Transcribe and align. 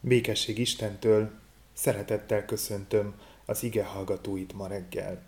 Békesség 0.00 0.58
Istentől, 0.58 1.30
szeretettel 1.72 2.44
köszöntöm 2.44 3.14
az 3.44 3.62
ige 3.62 3.84
hallgatóit 3.84 4.52
ma 4.52 4.66
reggel. 4.66 5.22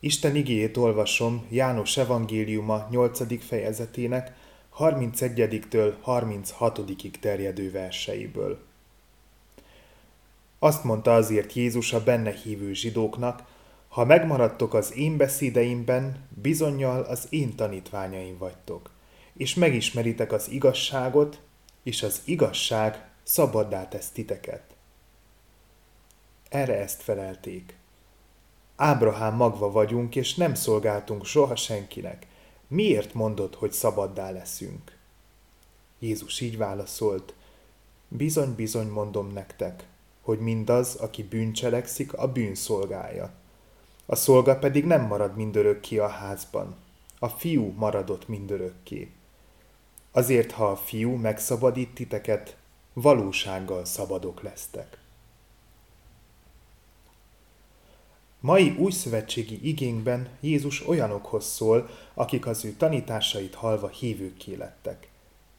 Isten 0.00 0.36
igéjét 0.36 0.76
olvasom 0.76 1.46
János 1.50 1.96
evangéliuma 1.96 2.86
8. 2.90 3.44
fejezetének 3.44 4.32
31-től 4.78 5.94
36-ig 6.06 7.10
terjedő 7.10 7.70
verseiből. 7.70 8.58
Azt 10.58 10.84
mondta 10.84 11.14
azért 11.14 11.52
Jézus 11.52 11.92
a 11.92 12.02
benne 12.02 12.32
hívő 12.32 12.72
zsidóknak, 12.72 13.42
ha 13.88 14.04
megmaradtok 14.04 14.74
az 14.74 14.96
én 14.96 15.16
beszédeimben, 15.16 16.28
bizonyal 16.42 17.02
az 17.02 17.26
én 17.30 17.56
tanítványaim 17.56 18.38
vagytok, 18.38 18.90
és 19.36 19.54
megismeritek 19.54 20.32
az 20.32 20.50
igazságot, 20.50 21.40
és 21.82 22.02
az 22.02 22.20
igazság 22.24 23.10
szabaddá 23.32 23.88
tesz 23.88 24.10
titeket. 24.10 24.62
Erre 26.48 26.78
ezt 26.78 27.02
felelték. 27.02 27.76
Ábrahám 28.76 29.34
magva 29.36 29.70
vagyunk, 29.70 30.16
és 30.16 30.34
nem 30.34 30.54
szolgáltunk 30.54 31.24
soha 31.24 31.56
senkinek. 31.56 32.26
Miért 32.66 33.14
mondod, 33.14 33.54
hogy 33.54 33.72
szabaddá 33.72 34.30
leszünk? 34.30 34.96
Jézus 35.98 36.40
így 36.40 36.56
válaszolt, 36.56 37.34
bizony-bizony 38.08 38.88
mondom 38.88 39.32
nektek, 39.32 39.86
hogy 40.22 40.38
mindaz, 40.38 40.94
aki 40.94 41.22
bűncselekszik, 41.22 42.12
a 42.12 42.32
bűn 42.32 42.54
szolgája. 42.54 43.32
A 44.06 44.16
szolga 44.16 44.58
pedig 44.58 44.84
nem 44.84 45.06
marad 45.06 45.36
mindörökké 45.36 45.98
a 45.98 46.08
házban. 46.08 46.76
A 47.18 47.28
fiú 47.28 47.72
maradott 47.76 48.28
mindörökké. 48.28 49.12
Azért, 50.10 50.50
ha 50.50 50.70
a 50.70 50.76
fiú 50.76 51.14
megszabadít 51.14 51.94
titeket, 51.94 52.56
valósággal 52.92 53.84
szabadok 53.84 54.42
lesztek. 54.42 54.98
Mai 58.40 58.70
újszövetségi 58.78 59.68
igénkben 59.68 60.28
Jézus 60.40 60.88
olyanokhoz 60.88 61.44
szól, 61.44 61.88
akik 62.14 62.46
az 62.46 62.64
ő 62.64 62.72
tanításait 62.72 63.54
halva 63.54 63.88
hívőkké 63.88 64.54
lettek, 64.54 65.08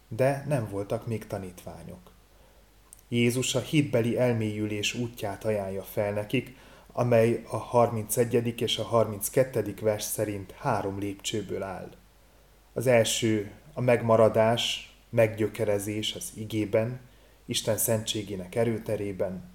de 0.08 0.46
nem 0.48 0.70
voltak 0.70 1.08
még 1.08 1.28
tanítványok. 1.28 2.12
Jézus 3.08 3.56
a 3.56 3.60
hitbeli 3.60 4.18
elmélyülés 4.18 4.94
útját 4.94 5.46
ajánlja 5.46 5.84
fel 5.84 6.12
nekik, 6.12 6.56
amely 6.92 7.44
a 7.48 7.58
31. 7.58 8.62
és 8.62 8.78
a 8.78 8.84
32. 8.84 9.76
vers 9.82 10.04
szerint 10.04 10.52
három 10.52 11.00
lépcsőből 11.00 11.64
áll. 11.64 11.92
Az 12.74 12.88
első 12.88 13.52
a 13.74 13.82
megmaradás, 13.82 14.94
meggyökerezés 15.10 16.16
az 16.16 16.32
igében, 16.36 17.00
Isten 17.46 17.78
szentségének 17.78 18.56
erőterében, 18.56 19.52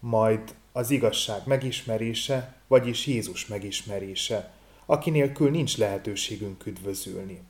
majd 0.00 0.54
az 0.72 0.90
igazság 0.90 1.46
megismerése, 1.46 2.54
vagyis 2.66 3.06
Jézus 3.06 3.46
megismerése, 3.46 4.52
aki 4.86 5.10
nélkül 5.10 5.50
nincs 5.50 5.76
lehetőségünk 5.76 6.66
üdvözülni, 6.66 7.42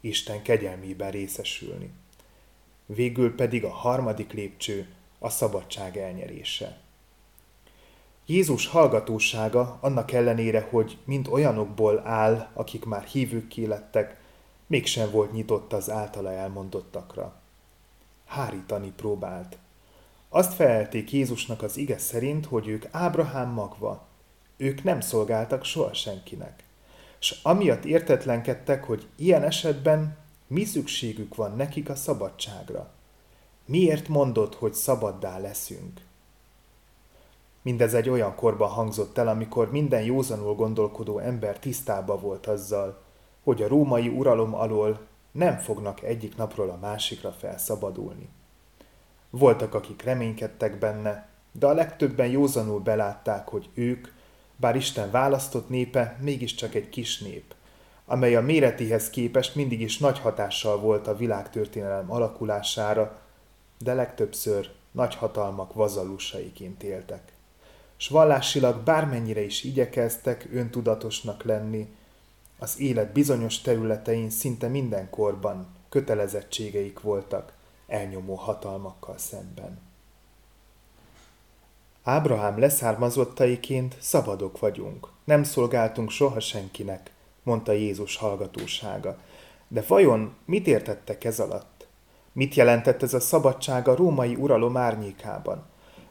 Isten 0.00 0.42
kegyelmében 0.42 1.10
részesülni. 1.10 1.90
Végül 2.86 3.34
pedig 3.34 3.64
a 3.64 3.70
harmadik 3.70 4.32
lépcső 4.32 4.88
a 5.18 5.28
szabadság 5.28 5.96
elnyerése. 5.96 6.80
Jézus 8.26 8.66
hallgatósága 8.66 9.78
annak 9.80 10.12
ellenére, 10.12 10.66
hogy 10.70 10.98
mind 11.04 11.28
olyanokból 11.28 12.06
áll, 12.06 12.50
akik 12.52 12.84
már 12.84 13.04
hívők 13.04 13.54
lettek, 13.54 14.20
mégsem 14.66 15.10
volt 15.10 15.32
nyitott 15.32 15.72
az 15.72 15.90
általa 15.90 16.32
elmondottakra 16.32 17.40
hárítani 18.28 18.92
próbált. 18.96 19.58
Azt 20.28 20.54
felelték 20.54 21.12
Jézusnak 21.12 21.62
az 21.62 21.76
ige 21.76 21.98
szerint, 21.98 22.46
hogy 22.46 22.68
ők 22.68 22.84
Ábrahám 22.90 23.50
magva, 23.50 24.06
ők 24.56 24.82
nem 24.82 25.00
szolgáltak 25.00 25.64
soha 25.64 25.94
senkinek. 25.94 26.64
És 27.20 27.40
amiatt 27.42 27.84
értetlenkedtek, 27.84 28.84
hogy 28.84 29.06
ilyen 29.16 29.42
esetben 29.42 30.16
mi 30.46 30.64
szükségük 30.64 31.34
van 31.34 31.56
nekik 31.56 31.88
a 31.88 31.94
szabadságra. 31.94 32.90
Miért 33.64 34.08
mondod, 34.08 34.54
hogy 34.54 34.74
szabaddá 34.74 35.38
leszünk? 35.38 36.00
Mindez 37.62 37.94
egy 37.94 38.08
olyan 38.08 38.34
korban 38.34 38.68
hangzott 38.68 39.18
el, 39.18 39.28
amikor 39.28 39.70
minden 39.70 40.02
józanul 40.02 40.54
gondolkodó 40.54 41.18
ember 41.18 41.58
tisztába 41.58 42.18
volt 42.18 42.46
azzal, 42.46 43.02
hogy 43.42 43.62
a 43.62 43.68
római 43.68 44.08
uralom 44.08 44.54
alól 44.54 45.00
nem 45.38 45.58
fognak 45.58 46.02
egyik 46.02 46.36
napról 46.36 46.70
a 46.70 46.78
másikra 46.80 47.32
felszabadulni. 47.32 48.28
Voltak, 49.30 49.74
akik 49.74 50.02
reménykedtek 50.02 50.78
benne, 50.78 51.28
de 51.52 51.66
a 51.66 51.72
legtöbben 51.72 52.26
józanul 52.26 52.80
belátták, 52.80 53.48
hogy 53.48 53.68
ők, 53.74 54.08
bár 54.56 54.76
Isten 54.76 55.10
választott 55.10 55.68
népe, 55.68 56.16
mégiscsak 56.20 56.74
egy 56.74 56.88
kis 56.88 57.18
nép, 57.18 57.54
amely 58.06 58.36
a 58.36 58.40
méretéhez 58.40 59.10
képest 59.10 59.54
mindig 59.54 59.80
is 59.80 59.98
nagy 59.98 60.18
hatással 60.18 60.78
volt 60.78 61.06
a 61.06 61.16
világtörténelem 61.16 62.10
alakulására, 62.12 63.20
de 63.78 63.94
legtöbbször 63.94 64.70
nagy 64.90 65.14
hatalmak 65.14 65.74
vazalusaiként 65.74 66.82
éltek. 66.82 67.32
S 67.96 68.08
vallásilag 68.08 68.82
bármennyire 68.82 69.40
is 69.40 69.64
igyekeztek 69.64 70.48
öntudatosnak 70.52 71.42
lenni, 71.42 71.88
az 72.58 72.80
élet 72.80 73.12
bizonyos 73.12 73.60
területein 73.60 74.30
szinte 74.30 74.68
mindenkorban 74.68 75.66
kötelezettségeik 75.88 77.00
voltak 77.00 77.52
elnyomó 77.86 78.34
hatalmakkal 78.34 79.18
szemben. 79.18 79.80
Ábrahám 82.02 82.58
leszármazottaiként 82.58 83.96
szabadok 84.00 84.58
vagyunk, 84.58 85.08
nem 85.24 85.42
szolgáltunk 85.42 86.10
soha 86.10 86.40
senkinek, 86.40 87.12
mondta 87.42 87.72
Jézus 87.72 88.16
hallgatósága. 88.16 89.18
De 89.68 89.84
vajon 89.88 90.34
mit 90.44 90.66
értettek 90.66 91.24
ez 91.24 91.40
alatt? 91.40 91.86
Mit 92.32 92.54
jelentett 92.54 93.02
ez 93.02 93.14
a 93.14 93.20
szabadság 93.20 93.88
a 93.88 93.96
római 93.96 94.34
uralom 94.34 94.76
árnyékában? 94.76 95.66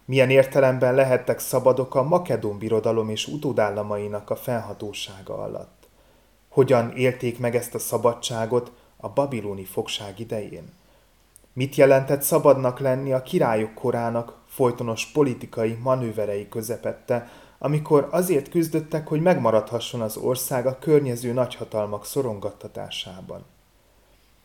Milyen 0.06 0.30
értelemben 0.30 0.96
lehettek 0.96 1.40
szabadok 1.40 1.96
a 1.96 2.04
Makedón 2.04 2.58
birodalom 2.58 3.10
és 3.10 3.28
utódállamainak 3.28 4.30
a 4.30 4.36
fennhatósága 4.36 5.38
alatt? 5.38 5.87
Hogyan 6.58 6.92
élték 6.92 7.40
meg 7.40 7.56
ezt 7.56 7.76
a 7.76 7.80
szabadságot 7.80 8.72
a 8.98 9.10
babiloni 9.10 9.64
fogság 9.64 10.20
idején? 10.20 10.74
Mit 11.54 11.76
jelentett 11.76 12.22
szabadnak 12.22 12.80
lenni 12.80 13.14
a 13.14 13.22
királyok 13.22 13.74
korának 13.74 14.38
folytonos 14.48 15.06
politikai 15.06 15.78
manőverei 15.84 16.50
közepette, 16.50 17.32
amikor 17.58 18.08
azért 18.12 18.50
küzdöttek, 18.50 19.08
hogy 19.08 19.22
megmaradhasson 19.22 20.02
az 20.02 20.18
ország 20.18 20.68
a 20.68 20.80
környező 20.80 21.34
nagyhatalmak 21.34 22.06
szorongattatásában? 22.06 23.46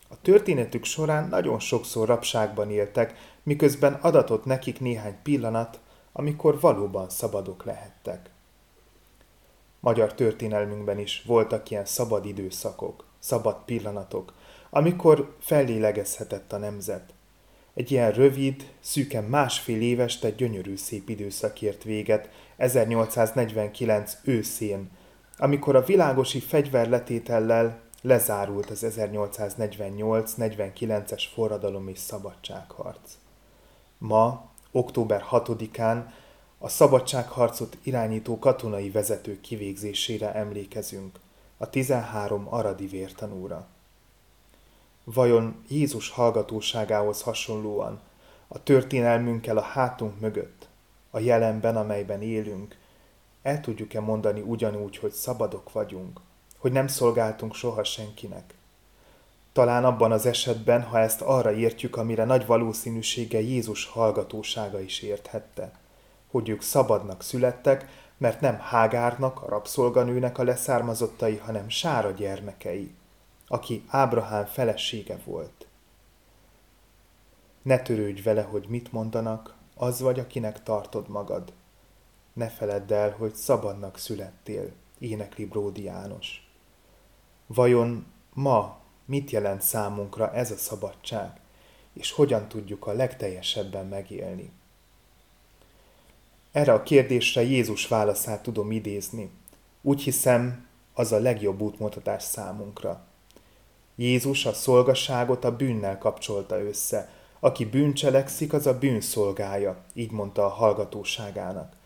A 0.08 0.20
történetük 0.22 0.84
során 0.84 1.28
nagyon 1.28 1.58
sokszor 1.58 2.08
rabságban 2.08 2.70
éltek, 2.70 3.14
miközben 3.42 3.92
adatott 3.92 4.44
nekik 4.44 4.80
néhány 4.80 5.16
pillanat, 5.22 5.80
amikor 6.12 6.60
valóban 6.60 7.08
szabadok 7.08 7.64
lehettek. 7.64 8.31
Magyar 9.82 10.14
történelmünkben 10.14 10.98
is 10.98 11.22
voltak 11.26 11.70
ilyen 11.70 11.84
szabad 11.84 12.26
időszakok, 12.26 13.04
szabad 13.18 13.56
pillanatok, 13.64 14.34
amikor 14.70 15.36
fellélegezhetett 15.40 16.52
a 16.52 16.58
nemzet. 16.58 17.14
Egy 17.74 17.90
ilyen 17.90 18.12
rövid, 18.12 18.70
szűken 18.80 19.24
másfél 19.24 19.80
éves, 19.80 20.18
de 20.18 20.30
gyönyörű 20.30 20.76
szép 20.76 21.08
időszak 21.08 21.62
ért 21.62 21.82
véget 21.82 22.28
1849 22.56 24.16
őszén, 24.24 24.90
amikor 25.36 25.76
a 25.76 25.84
világosi 25.84 26.40
fegyverletétellel 26.40 27.80
lezárult 28.02 28.70
az 28.70 28.86
1848-49-es 28.88 31.22
forradalom 31.34 31.88
és 31.88 31.98
szabadságharc. 31.98 33.18
Ma, 33.98 34.50
október 34.72 35.24
6-án 35.30 36.04
a 36.64 36.68
szabadságharcot 36.68 37.78
irányító 37.82 38.38
katonai 38.38 38.90
vezetők 38.90 39.40
kivégzésére 39.40 40.34
emlékezünk, 40.34 41.18
a 41.56 41.70
13 41.70 42.46
aradi 42.50 42.86
vértanúra. 42.86 43.66
Vajon 45.04 45.64
Jézus 45.68 46.10
hallgatóságához 46.10 47.22
hasonlóan 47.22 48.00
a 48.48 48.62
történelmünkkel 48.62 49.56
a 49.56 49.60
hátunk 49.60 50.20
mögött, 50.20 50.68
a 51.10 51.18
jelenben, 51.18 51.76
amelyben 51.76 52.22
élünk, 52.22 52.76
el 53.42 53.60
tudjuk-e 53.60 54.00
mondani 54.00 54.40
ugyanúgy, 54.40 54.96
hogy 54.96 55.12
szabadok 55.12 55.72
vagyunk, 55.72 56.20
hogy 56.58 56.72
nem 56.72 56.86
szolgáltunk 56.86 57.54
soha 57.54 57.84
senkinek? 57.84 58.54
Talán 59.52 59.84
abban 59.84 60.12
az 60.12 60.26
esetben, 60.26 60.82
ha 60.82 60.98
ezt 60.98 61.20
arra 61.20 61.52
értjük, 61.52 61.96
amire 61.96 62.24
nagy 62.24 62.46
valószínűsége 62.46 63.40
Jézus 63.40 63.84
hallgatósága 63.84 64.80
is 64.80 65.00
érthette– 65.00 65.72
hogy 66.32 66.48
ők 66.48 66.62
szabadnak 66.62 67.22
születtek, 67.22 67.86
mert 68.16 68.40
nem 68.40 68.58
Hágárnak, 68.58 69.42
a 69.42 69.48
rabszolganőnek 69.48 70.38
a 70.38 70.42
leszármazottai, 70.42 71.36
hanem 71.36 71.68
Sára 71.68 72.10
gyermekei, 72.10 72.94
aki 73.48 73.84
Ábrahám 73.86 74.44
felesége 74.44 75.18
volt. 75.24 75.66
Ne 77.62 77.78
törődj 77.78 78.22
vele, 78.22 78.42
hogy 78.42 78.66
mit 78.68 78.92
mondanak, 78.92 79.54
az 79.76 80.00
vagy, 80.00 80.18
akinek 80.18 80.62
tartod 80.62 81.08
magad. 81.08 81.52
Ne 82.32 82.48
feledd 82.48 82.92
el, 82.92 83.10
hogy 83.10 83.34
szabadnak 83.34 83.98
születtél, 83.98 84.72
énekli 84.98 85.46
Bródi 85.46 85.82
János. 85.82 86.50
Vajon 87.46 88.06
ma 88.32 88.78
mit 89.04 89.30
jelent 89.30 89.62
számunkra 89.62 90.32
ez 90.32 90.50
a 90.50 90.56
szabadság, 90.56 91.40
és 91.92 92.12
hogyan 92.12 92.48
tudjuk 92.48 92.86
a 92.86 92.92
legteljesebben 92.92 93.86
megélni? 93.86 94.52
Erre 96.52 96.72
a 96.72 96.82
kérdésre 96.82 97.42
Jézus 97.42 97.88
válaszát 97.88 98.42
tudom 98.42 98.70
idézni. 98.70 99.30
Úgy 99.82 100.02
hiszem, 100.02 100.66
az 100.94 101.12
a 101.12 101.18
legjobb 101.18 101.60
útmutatás 101.60 102.22
számunkra. 102.22 103.04
Jézus 103.96 104.46
a 104.46 104.52
szolgasságot 104.52 105.44
a 105.44 105.56
bűnnel 105.56 105.98
kapcsolta 105.98 106.64
össze. 106.64 107.10
Aki 107.40 107.64
bűncselekszik, 107.64 108.52
az 108.52 108.66
a 108.66 108.78
bűn 108.78 109.00
szolgája, 109.00 109.84
így 109.94 110.10
mondta 110.10 110.44
a 110.44 110.48
hallgatóságának. 110.48 111.76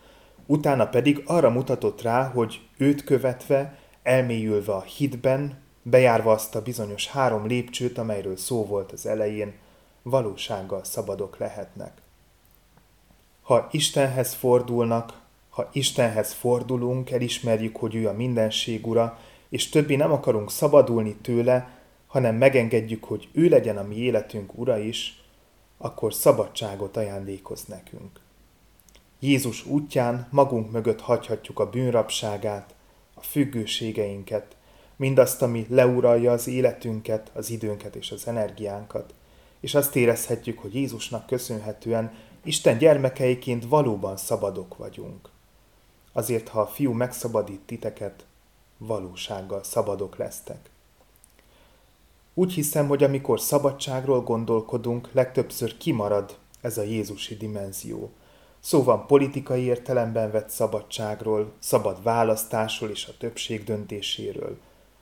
Utána 0.45 0.87
pedig 0.87 1.23
arra 1.25 1.49
mutatott 1.49 2.01
rá, 2.01 2.27
hogy 2.27 2.61
őt 2.77 3.03
követve, 3.03 3.79
elmélyülve 4.03 4.73
a 4.73 4.81
hitben, 4.81 5.61
bejárva 5.81 6.31
azt 6.31 6.55
a 6.55 6.61
bizonyos 6.61 7.07
három 7.07 7.47
lépcsőt, 7.47 7.97
amelyről 7.97 8.37
szó 8.37 8.65
volt 8.65 8.91
az 8.91 9.05
elején, 9.05 9.53
valósággal 10.01 10.83
szabadok 10.83 11.37
lehetnek. 11.37 12.01
Ha 13.47 13.67
Istenhez 13.71 14.33
fordulnak, 14.33 15.21
ha 15.49 15.69
Istenhez 15.71 16.33
fordulunk, 16.33 17.11
elismerjük, 17.11 17.75
hogy 17.75 17.95
ő 17.95 18.07
a 18.07 18.13
mindenség 18.13 18.87
ura, 18.87 19.19
és 19.49 19.69
többi 19.69 19.95
nem 19.95 20.11
akarunk 20.11 20.51
szabadulni 20.51 21.15
tőle, 21.15 21.69
hanem 22.07 22.35
megengedjük, 22.35 23.03
hogy 23.03 23.27
ő 23.31 23.47
legyen 23.47 23.77
a 23.77 23.83
mi 23.83 23.95
életünk 23.95 24.57
ura 24.57 24.77
is, 24.77 25.23
akkor 25.77 26.13
szabadságot 26.13 26.97
ajándékoz 26.97 27.65
nekünk. 27.65 28.19
Jézus 29.19 29.65
útján 29.65 30.27
magunk 30.31 30.71
mögött 30.71 31.01
hagyhatjuk 31.01 31.59
a 31.59 31.69
bűnrapságát, 31.69 32.75
a 33.13 33.21
függőségeinket, 33.21 34.55
mindazt, 34.95 35.41
ami 35.41 35.65
leuralja 35.69 36.31
az 36.31 36.47
életünket, 36.47 37.31
az 37.33 37.49
időnket 37.49 37.95
és 37.95 38.11
az 38.11 38.27
energiánkat, 38.27 39.13
és 39.59 39.75
azt 39.75 39.95
érezhetjük, 39.95 40.59
hogy 40.59 40.75
Jézusnak 40.75 41.25
köszönhetően 41.25 42.11
Isten 42.47 42.77
gyermekeiként 42.77 43.65
valóban 43.65 44.17
szabadok 44.17 44.77
vagyunk. 44.77 45.29
Azért, 46.13 46.47
ha 46.47 46.61
a 46.61 46.67
fiú 46.67 46.91
megszabadít 46.91 47.59
titeket, 47.59 48.25
valósággal 48.77 49.63
szabadok 49.63 50.17
lesztek. 50.17 50.69
Úgy 52.33 52.53
hiszem, 52.53 52.87
hogy 52.87 53.03
amikor 53.03 53.39
szabadságról 53.39 54.21
gondolkodunk, 54.21 55.09
legtöbbször 55.11 55.77
kimarad 55.77 56.37
ez 56.61 56.77
a 56.77 56.81
Jézusi 56.81 57.35
dimenzió. 57.35 58.11
Szó 58.59 58.83
van 58.83 59.05
politikai 59.05 59.61
értelemben 59.61 60.31
vett 60.31 60.49
szabadságról, 60.49 61.51
szabad 61.59 62.03
választásról 62.03 62.89
és 62.89 63.05
a 63.05 63.17
többség 63.17 63.63
döntéséről. 63.63 64.57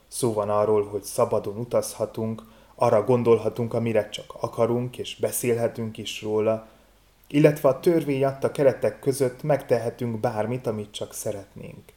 Szó 0.07 0.33
van 0.33 0.49
arról, 0.49 0.85
hogy 0.85 1.03
szabadon 1.03 1.57
utazhatunk, 1.57 2.43
arra 2.75 3.03
gondolhatunk, 3.03 3.73
amire 3.73 4.09
csak 4.09 4.33
akarunk, 4.39 4.97
és 4.97 5.15
beszélhetünk 5.15 5.97
is 5.97 6.21
róla, 6.21 6.73
illetve 7.27 7.69
a 7.69 7.79
törvény 7.79 8.23
adta 8.23 8.51
keretek 8.51 8.99
között 8.99 9.43
megtehetünk 9.43 10.19
bármit, 10.19 10.67
amit 10.67 10.91
csak 10.91 11.13
szeretnénk. 11.13 11.93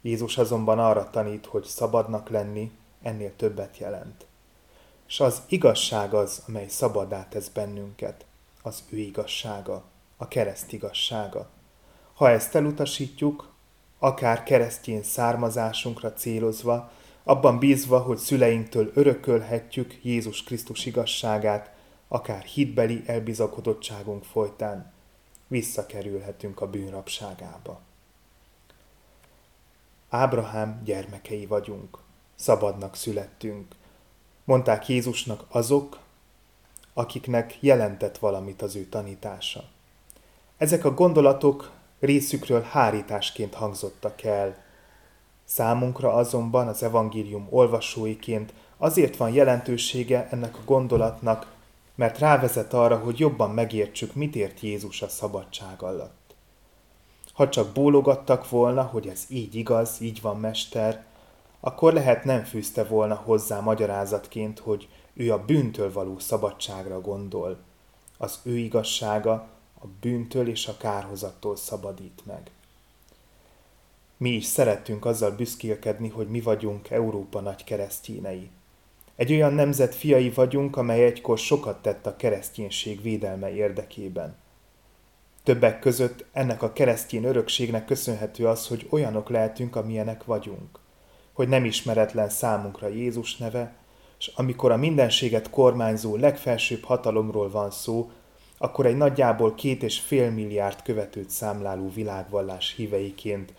Jézus 0.00 0.38
azonban 0.38 0.78
arra 0.78 1.10
tanít, 1.10 1.46
hogy 1.46 1.64
szabadnak 1.64 2.28
lenni 2.28 2.70
ennél 3.02 3.36
többet 3.36 3.78
jelent. 3.78 4.26
És 5.08 5.20
az 5.20 5.42
igazság 5.48 6.14
az, 6.14 6.42
amely 6.48 6.68
szabadá 6.68 7.28
tesz 7.28 7.48
bennünket, 7.48 8.24
az 8.62 8.82
ő 8.90 8.96
igazsága, 8.96 9.84
a 10.16 10.28
kereszt 10.28 10.72
igazsága. 10.72 11.48
Ha 12.14 12.30
ezt 12.30 12.54
elutasítjuk, 12.54 13.52
akár 13.98 14.42
keresztjén 14.42 15.02
származásunkra 15.02 16.12
célozva, 16.12 16.90
abban 17.22 17.58
bízva, 17.58 17.98
hogy 17.98 18.18
szüleinktől 18.18 18.90
örökölhetjük 18.94 19.98
Jézus 20.02 20.42
Krisztus 20.42 20.86
igazságát, 20.86 21.75
akár 22.08 22.42
hitbeli 22.42 23.02
elbizakodottságunk 23.06 24.24
folytán 24.24 24.92
visszakerülhetünk 25.46 26.60
a 26.60 26.70
bűnrapságába. 26.70 27.80
Ábrahám 30.08 30.82
gyermekei 30.84 31.46
vagyunk, 31.46 31.98
szabadnak 32.34 32.96
születtünk. 32.96 33.74
Mondták 34.44 34.88
Jézusnak 34.88 35.44
azok, 35.48 35.98
akiknek 36.94 37.62
jelentett 37.62 38.18
valamit 38.18 38.62
az 38.62 38.76
ő 38.76 38.84
tanítása. 38.84 39.64
Ezek 40.56 40.84
a 40.84 40.94
gondolatok 40.94 41.70
részükről 42.00 42.62
hárításként 42.62 43.54
hangzottak 43.54 44.22
el. 44.22 44.64
Számunkra 45.44 46.12
azonban 46.12 46.68
az 46.68 46.82
evangélium 46.82 47.46
olvasóiként 47.50 48.52
azért 48.76 49.16
van 49.16 49.32
jelentősége 49.32 50.28
ennek 50.30 50.56
a 50.56 50.64
gondolatnak, 50.64 51.55
mert 51.96 52.18
rávezet 52.18 52.72
arra, 52.72 52.98
hogy 52.98 53.18
jobban 53.18 53.50
megértsük, 53.50 54.14
mit 54.14 54.36
ért 54.36 54.60
Jézus 54.60 55.02
a 55.02 55.08
szabadság 55.08 55.82
alatt. 55.82 56.34
Ha 57.32 57.48
csak 57.48 57.72
bólogattak 57.72 58.48
volna, 58.48 58.82
hogy 58.82 59.06
ez 59.06 59.24
így 59.28 59.54
igaz, 59.54 60.00
így 60.00 60.20
van, 60.20 60.40
mester, 60.40 61.04
akkor 61.60 61.92
lehet 61.92 62.24
nem 62.24 62.44
fűzte 62.44 62.84
volna 62.84 63.14
hozzá 63.14 63.60
magyarázatként, 63.60 64.58
hogy 64.58 64.88
ő 65.14 65.32
a 65.32 65.44
bűntől 65.44 65.92
való 65.92 66.18
szabadságra 66.18 67.00
gondol. 67.00 67.58
Az 68.18 68.38
ő 68.42 68.56
igazsága 68.56 69.32
a 69.80 69.86
bűntől 70.00 70.48
és 70.48 70.66
a 70.66 70.76
kárhozattól 70.76 71.56
szabadít 71.56 72.22
meg. 72.24 72.50
Mi 74.16 74.30
is 74.30 74.44
szeretünk 74.44 75.04
azzal 75.04 75.30
büszkélkedni, 75.30 76.08
hogy 76.08 76.28
mi 76.28 76.40
vagyunk 76.40 76.90
Európa 76.90 77.40
nagy 77.40 77.64
keresztjénei. 77.64 78.50
Egy 79.16 79.32
olyan 79.32 79.52
nemzet 79.52 79.94
fiai 79.94 80.30
vagyunk, 80.30 80.76
amely 80.76 81.04
egykor 81.04 81.38
sokat 81.38 81.82
tett 81.82 82.06
a 82.06 82.16
kereszténység 82.16 83.02
védelme 83.02 83.54
érdekében. 83.54 84.36
Többek 85.42 85.78
között 85.78 86.24
ennek 86.32 86.62
a 86.62 86.72
keresztény 86.72 87.24
örökségnek 87.24 87.84
köszönhető 87.84 88.46
az, 88.46 88.66
hogy 88.66 88.86
olyanok 88.90 89.28
lehetünk, 89.28 89.76
amilyenek 89.76 90.24
vagyunk. 90.24 90.78
Hogy 91.32 91.48
nem 91.48 91.64
ismeretlen 91.64 92.28
számunkra 92.28 92.88
Jézus 92.88 93.36
neve, 93.36 93.74
és 94.18 94.32
amikor 94.34 94.70
a 94.70 94.76
mindenséget 94.76 95.50
kormányzó 95.50 96.16
legfelsőbb 96.16 96.82
hatalomról 96.82 97.50
van 97.50 97.70
szó, 97.70 98.10
akkor 98.58 98.86
egy 98.86 98.96
nagyjából 98.96 99.54
két 99.54 99.82
és 99.82 100.00
fél 100.00 100.30
milliárd 100.30 100.82
követőt 100.82 101.30
számláló 101.30 101.90
világvallás 101.94 102.74
híveiként 102.76 103.52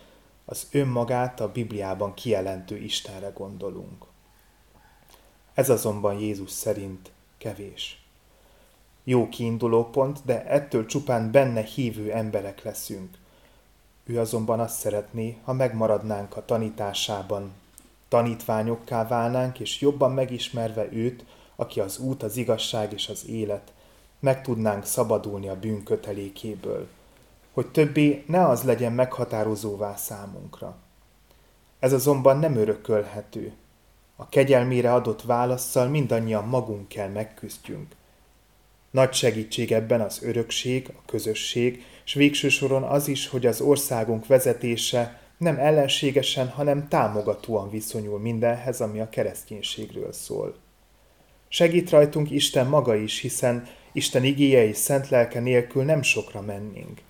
az 0.44 0.68
önmagát 0.72 1.40
a 1.40 1.52
Bibliában 1.52 2.14
kijelentő 2.14 2.76
Istenre 2.76 3.28
gondolunk. 3.34 4.04
Ez 5.58 5.70
azonban 5.70 6.18
Jézus 6.18 6.50
szerint 6.50 7.10
kevés. 7.38 8.02
Jó 9.04 9.28
kiinduló 9.28 9.90
pont, 9.90 10.20
de 10.24 10.46
ettől 10.46 10.86
csupán 10.86 11.30
benne 11.30 11.62
hívő 11.62 12.12
emberek 12.12 12.62
leszünk. 12.62 13.18
Ő 14.04 14.20
azonban 14.20 14.60
azt 14.60 14.78
szeretné, 14.78 15.38
ha 15.44 15.52
megmaradnánk 15.52 16.36
a 16.36 16.44
tanításában, 16.44 17.52
tanítványokká 18.08 19.06
válnánk, 19.06 19.60
és 19.60 19.80
jobban 19.80 20.12
megismerve 20.12 20.92
őt, 20.92 21.24
aki 21.56 21.80
az 21.80 21.98
út, 21.98 22.22
az 22.22 22.36
igazság 22.36 22.92
és 22.92 23.08
az 23.08 23.26
élet, 23.26 23.72
meg 24.18 24.42
tudnánk 24.42 24.84
szabadulni 24.84 25.48
a 25.48 25.58
bűn 25.58 25.82
kötelékéből, 25.82 26.88
hogy 27.52 27.66
többé 27.66 28.24
ne 28.26 28.46
az 28.46 28.62
legyen 28.62 28.92
meghatározóvá 28.92 29.96
számunkra. 29.96 30.76
Ez 31.78 31.92
azonban 31.92 32.38
nem 32.38 32.56
örökölhető, 32.56 33.52
a 34.20 34.28
kegyelmére 34.28 34.92
adott 34.92 35.22
válaszsal 35.22 35.88
mindannyian 35.88 36.44
magunk 36.44 36.88
kell 36.88 37.08
megküzdjünk. 37.08 37.94
Nagy 38.90 39.12
segítség 39.12 39.72
ebben 39.72 40.00
az 40.00 40.22
örökség, 40.22 40.88
a 40.88 41.02
közösség, 41.06 41.84
és 42.04 42.14
végső 42.14 42.48
soron 42.48 42.82
az 42.82 43.08
is, 43.08 43.28
hogy 43.28 43.46
az 43.46 43.60
országunk 43.60 44.26
vezetése 44.26 45.20
nem 45.36 45.58
ellenségesen, 45.58 46.48
hanem 46.48 46.88
támogatóan 46.88 47.70
viszonyul 47.70 48.18
mindenhez, 48.18 48.80
ami 48.80 49.00
a 49.00 49.08
kereszténységről 49.08 50.12
szól. 50.12 50.56
Segít 51.48 51.90
rajtunk 51.90 52.30
Isten 52.30 52.66
maga 52.66 52.94
is, 52.94 53.20
hiszen 53.20 53.66
Isten 53.92 54.24
igéje 54.24 54.66
és 54.66 54.76
szent 54.76 55.08
lelke 55.08 55.40
nélkül 55.40 55.84
nem 55.84 56.02
sokra 56.02 56.40
mennénk. 56.40 57.00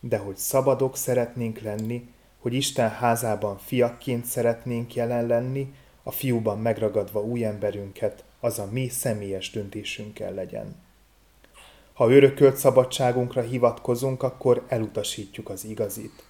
De 0.00 0.16
hogy 0.16 0.36
szabadok 0.36 0.96
szeretnénk 0.96 1.60
lenni, 1.60 2.08
hogy 2.38 2.54
Isten 2.54 2.90
házában 2.90 3.58
fiakként 3.58 4.24
szeretnénk 4.24 4.94
jelen 4.94 5.26
lenni, 5.26 5.74
a 6.02 6.10
fiúban 6.10 6.58
megragadva 6.58 7.20
új 7.20 7.44
emberünket, 7.44 8.24
az 8.40 8.58
a 8.58 8.68
mi 8.70 8.88
személyes 8.88 9.50
döntésünkkel 9.50 10.34
legyen. 10.34 10.76
Ha 11.92 12.10
örökölt 12.10 12.56
szabadságunkra 12.56 13.40
hivatkozunk, 13.40 14.22
akkor 14.22 14.64
elutasítjuk 14.68 15.48
az 15.48 15.64
igazit. 15.64 16.24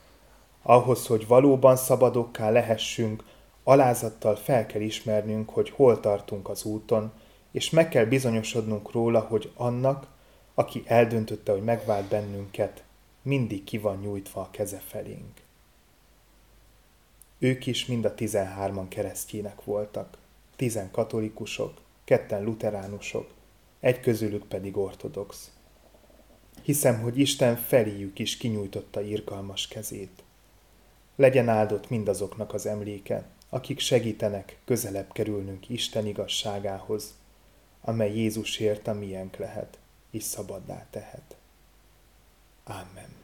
Ahhoz, 0.63 1.07
hogy 1.07 1.27
valóban 1.27 1.77
szabadokká 1.77 2.51
lehessünk, 2.51 3.25
alázattal 3.65 4.37
fel 4.37 4.67
kell 4.67 4.81
ismernünk, 4.81 5.51
hogy 5.51 5.71
hol 5.71 6.01
tartunk 6.01 6.49
az 6.49 6.65
úton, 6.65 7.13
és 7.53 7.71
meg 7.71 7.89
kell 7.89 8.05
bizonyosodnunk 8.05 8.93
róla, 8.93 9.21
hogy 9.21 9.51
annak, 9.57 10.07
aki 10.55 10.83
eldöntötte, 10.87 11.53
hogy 11.53 11.63
megvált 11.63 12.09
bennünket, 12.09 12.83
mindig 13.23 13.65
ki 13.65 13.79
van 13.79 13.99
nyújtva 13.99 14.41
a 14.41 14.51
keze 14.51 14.83
felénk. 14.87 15.42
Ők 17.43 17.67
is 17.67 17.87
mind 17.87 18.05
a 18.05 18.15
tizenhárman 18.15 18.89
keresztjének 18.89 19.65
voltak, 19.65 20.19
tizen 20.57 20.91
katolikusok, 20.91 21.81
ketten 22.05 22.45
luteránusok, 22.45 23.31
egy 23.81 24.01
közülük 24.01 24.47
pedig 24.47 24.77
ortodox. 24.77 25.51
Hiszem, 26.63 27.01
hogy 27.01 27.19
Isten 27.19 27.57
feléjük 27.57 28.19
is 28.19 28.37
kinyújtotta 28.37 29.01
irgalmas 29.01 29.69
kezét. 29.69 30.23
Legyen 31.17 31.49
áldott 31.49 31.91
mindazoknak 31.91 32.55
az 32.55 32.67
emléke, 32.67 33.27
akik 33.49 33.79
segítenek 33.79 34.59
közelebb 34.65 35.13
kerülnünk 35.13 35.69
Isten 35.69 36.07
igazságához, 36.07 37.15
amely 37.81 38.15
Jézusért 38.15 38.87
a 38.87 38.95
miénk 38.95 39.37
lehet, 39.37 39.79
és 40.11 40.23
szabaddá 40.23 40.87
tehet. 40.91 41.37
Amen. 42.65 43.22